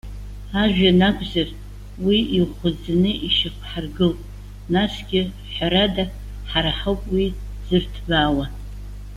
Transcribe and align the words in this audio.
Ажәҩан 0.61 1.01
акәзар, 1.09 1.49
уи 2.05 2.17
иӷәӷәаӡаны 2.37 3.11
ишьақәҳаргылт. 3.27 4.19
Насгьы, 4.73 5.21
ҳәарада, 5.53 6.03
ҳара 6.49 6.71
ҳауп 6.79 7.01
уи 7.13 7.25
зырҭбаауа. 7.67 8.45